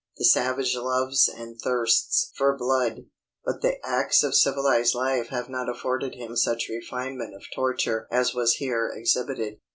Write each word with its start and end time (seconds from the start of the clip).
The 0.17 0.25
savage 0.25 0.75
loves 0.75 1.29
and 1.29 1.61
thirsts 1.61 2.31
for 2.35 2.57
blood; 2.57 3.05
but 3.45 3.61
the 3.61 3.75
acts 3.85 4.23
of 4.23 4.33
civilized 4.33 4.95
life 4.95 5.27
have 5.27 5.47
not 5.47 5.69
afforded 5.69 6.15
him 6.15 6.35
such 6.35 6.69
refinement 6.69 7.35
of 7.35 7.45
torture 7.53 8.07
as 8.09 8.33
was 8.33 8.53
here 8.53 8.91
exhibited." 8.91 9.59